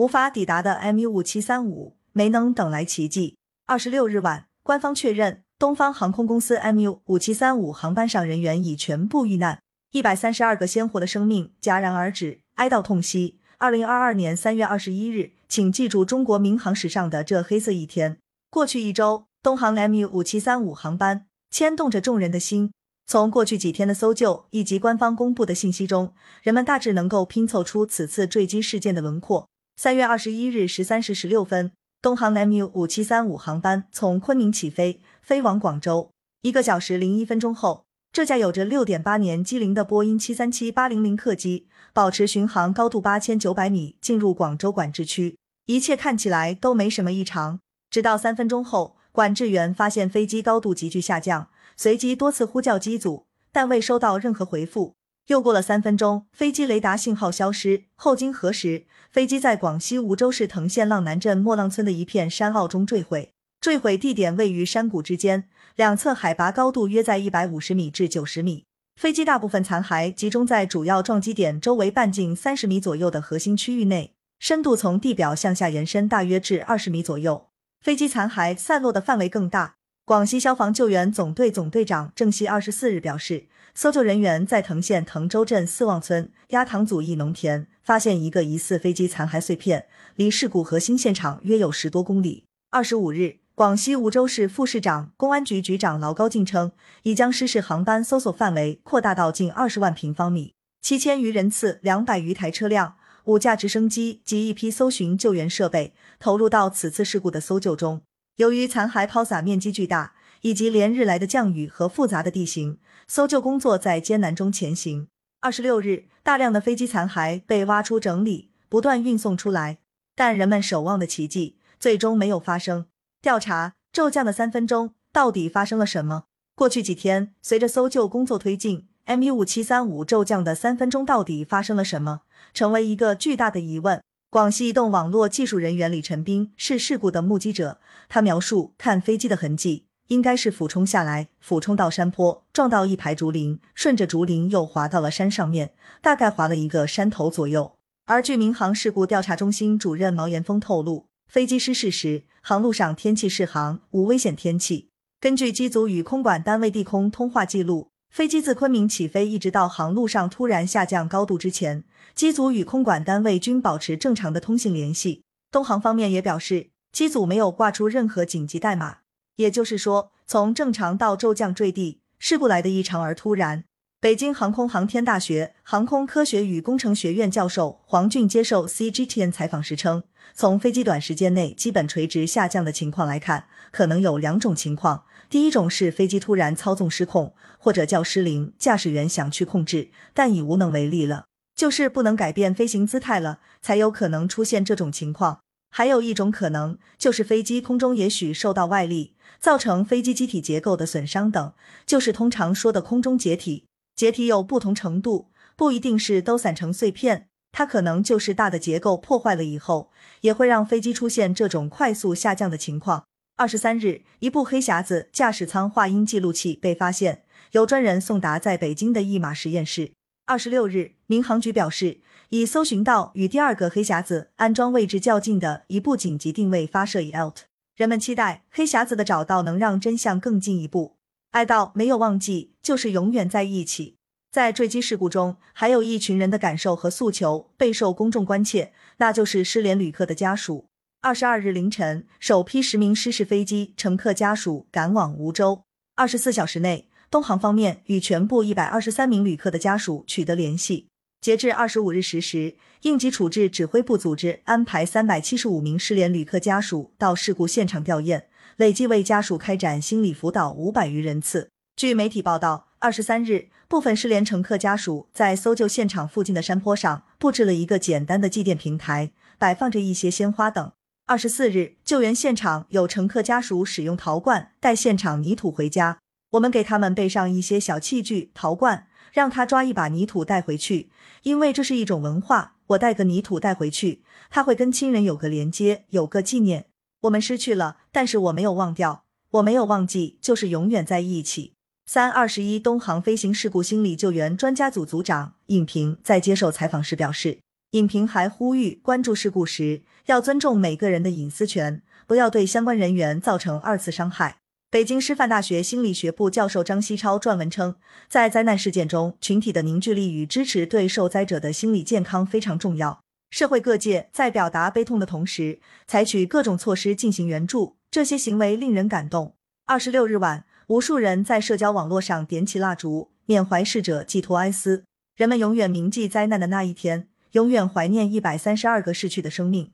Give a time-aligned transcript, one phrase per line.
[0.00, 3.36] 无法抵达的 MU 五七三五没能等来奇迹。
[3.66, 9.60] 二十六日晚，官方确认，东方航空公司 MU 五七三五航班上人员已全部遇难，
[9.92, 13.38] 一百三十二个鲜活的生命戛然而止，哀悼痛惜。
[13.58, 18.16] 二零二二年三月二十一日，请记住中国民航史上的这黑色一天。
[18.48, 22.72] 过去一周，东航 MU 五七三五航班牵动着众人的心。
[23.06, 29.46] 从过去几天的搜救以及官方公布的信息中，人们大致能够拼凑出此次坠机事件的轮廓。
[29.82, 36.10] 三月二十一日十三时十六分，东航 MU 五七三五航班从昆明起飞，飞往广州。
[36.42, 45.38] 一个小时零一分钟后，这架有着六点八年机龄的波音七三七八零零客机保持巡航高度八千九百米，进入广州管制区。
[45.64, 51.48] 一切看起来都没什么异常，直到三分钟后，管制员发现飞机高度急剧下降。
[51.78, 54.92] 随即多次呼叫机组，但未收到任何回复。
[55.30, 57.84] 又过了三分钟，飞机雷达信号消失。
[57.94, 63.32] 后经核实，飞机在广西梧州市藤县浪南镇莫浪村的一片山坳中坠毁。
[63.60, 65.44] 坠毁地点位于山谷之间，
[65.76, 68.64] 两侧海拔高度约在一百五十米至九十米。
[68.96, 77.46] 飞机大部分残骸集中在主要撞击点周围半径三十米左右的核心区域内，深度从地表向下延伸大约至二十米左右。
[77.80, 79.76] 飞机残骸散落的范围更大。
[80.10, 89.86] 广西消防救援总队总队长郑希二十四日表示，搜救人员在藤县藤州镇四旺村鸭塘组一农田发现一个疑似飞机残骸碎片，
[90.16, 92.42] 离事故核心现场约有十多公里。
[92.70, 96.72] 二十五日，广西梧州市副市长、公安局局长劳高进称，
[97.04, 108.02] 已将失事航班搜索范围扩大到近二十万平方米，七千余人次、两百余台车辆、五架直升机及一批搜寻救援设备投入到此次事故的搜救中。
[108.40, 115.08] 由于残骸抛洒面积巨大，以及连日来的降雨和复杂的地形，搜救工作在艰难中前行。
[115.40, 119.80] 二十六日，大量的飞机残骸被挖出整理，不断运送出来，
[120.16, 122.86] 但人们守望的奇迹最终没有发生。
[123.20, 126.24] 调查骤降的三分钟到底发生了什么？
[126.54, 132.22] 过去几天，随着搜救工作推进，MU 五七三五骤降的三分钟到底发生了什么，
[132.54, 134.02] 成为一个巨大的疑问。
[134.30, 137.80] 广西移动网络技术人员李晨斌是事故的目击者。
[138.08, 147.72] 他描述，看飞机的痕迹，应该是俯冲下来，俯冲到山坡，撞到一排竹林，顺着竹林又滑到了山上面，大概滑了一个山头左右。
[148.06, 154.90] 而据民航事故调查中心主任毛岩峰透露，飞机失事时，航路上天气适航，无危险天气。
[155.20, 157.89] 根据机组与空管单位地空通话记录。
[158.10, 165.22] 飞机自昆明起飞，一直到航路上突然下降高度之前，机组与空管单位均保持正常的通信联系。
[165.52, 168.98] 东航方面也表示，机组没有挂出任何紧急代码，
[169.36, 173.64] 也就是说，从正常到骤降坠地，事故来的异常而突然。
[174.02, 185.04] 北京航空航天大学航空科学与工程学院教授黄俊接受 CGTN 采访时称，从飞机短时间内基本垂直下降的情况来看，可能有两种情况。
[185.28, 195.40] 第一种是飞机突然操纵失控，或者叫失灵，驾驶员想去控制，但已无能为力了，就是不能改变飞行姿态了，才有可能出现这种情况。
[195.70, 201.52] 还有一种可能，就是飞机空中也许受到外力，造成飞机机体结构的损伤等，
[201.84, 203.66] 就是通常说的空中解体。
[204.00, 209.90] 解体有不同程度，不一定是都散成碎片，它可能就是大的结构破坏了以后，
[210.22, 213.04] 也会让飞机出现这种快速下降的情况。
[213.36, 219.92] 二十三日，一部黑匣子驾驶舱话音记录器被发现，由专人送达在北京的一马实验室。
[220.24, 222.00] 二十六日，民航局表示，
[222.30, 227.40] 已搜寻到与第二个黑匣子安装位置较近的一部紧急定位发射仪 Alt。
[227.76, 230.96] 人们期待黑匣子的找到能让真相更进一步。
[231.30, 233.96] 爱到没有忘记，就是永远在一起。
[234.32, 240.66] 在坠机事故中，还有一群人的感受和诉求备受公众关切，那就是失联旅客的家属。
[241.00, 245.62] 二十二日凌晨，首批十名失事飞机乘客家属赶往梧州。
[245.94, 250.89] 二十四小时内，东航方面与全部一百二十三名旅客的家属取得联系。
[251.20, 258.22] 截至二十五日十时，应急处置指挥部组织安排三百七十五名失联旅客家属到事故现场吊唁。
[258.56, 261.50] 累计为家属开展心理辅导五百余人次。
[261.76, 270.72] 据媒体报道，二十三日，部分失联乘客家属在搜救现场附近的山坡上布置了一个简单的祭奠平台，摆放着一些鲜花等。
[271.06, 275.98] 二十四日，救援现场有乘客家属使用陶罐带现场泥土回家，
[276.30, 280.90] 我们给他们备上一些小器具，陶罐，让他抓一把泥土带回去，
[281.24, 282.56] 因为这是一种文化。
[282.68, 286.66] 我带个泥土带回去，他会跟亲人有个连接，有个纪念。
[287.02, 291.54] 我们失去了，但是我没有忘掉，我没有忘记，就是永远在一起。
[291.86, 297.40] 三二十一东航飞行事故心理救援专家组组长尹平在接受采访时表示，
[297.72, 304.36] 尹平还呼吁，关注事故时要尊重每个人的隐私权，不要对相关人员造成二次伤害。
[304.70, 307.74] 北京师范大学心理学部教授张希超撰文称，
[308.08, 313.00] 在灾难事件中，群体的凝聚力与支持对受灾者的心理健康非常重要。
[313.30, 315.58] 社会各界在表达悲痛的同时，
[315.88, 319.34] 采取各种措施进行援助，这些行为令人感动。
[319.66, 324.84] 二十六日晚，无数人在社交网络上点起蜡烛，缅怀逝者，寄托哀思。
[325.16, 329.72] 人们永远铭记灾难的那一天，永远怀念一百三十二个逝去的生命。